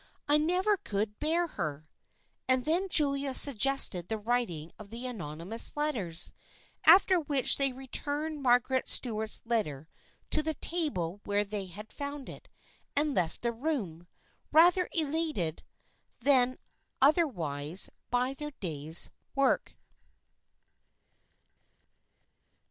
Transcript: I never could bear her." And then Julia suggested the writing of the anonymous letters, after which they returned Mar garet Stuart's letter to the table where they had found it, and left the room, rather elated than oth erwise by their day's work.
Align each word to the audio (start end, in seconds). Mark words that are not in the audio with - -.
I 0.27 0.39
never 0.39 0.77
could 0.77 1.19
bear 1.19 1.45
her." 1.45 1.87
And 2.47 2.65
then 2.65 2.89
Julia 2.89 3.35
suggested 3.35 4.07
the 4.07 4.17
writing 4.17 4.71
of 4.79 4.89
the 4.89 5.05
anonymous 5.05 5.77
letters, 5.77 6.33
after 6.87 7.19
which 7.19 7.57
they 7.57 7.71
returned 7.71 8.41
Mar 8.41 8.59
garet 8.59 8.87
Stuart's 8.87 9.43
letter 9.45 9.87
to 10.31 10.41
the 10.41 10.55
table 10.55 11.21
where 11.23 11.43
they 11.43 11.67
had 11.67 11.93
found 11.93 12.29
it, 12.29 12.49
and 12.95 13.13
left 13.13 13.43
the 13.43 13.51
room, 13.51 14.07
rather 14.51 14.89
elated 14.91 15.61
than 16.19 16.57
oth 16.99 17.17
erwise 17.19 17.91
by 18.09 18.33
their 18.33 18.53
day's 18.59 19.11
work. 19.35 19.75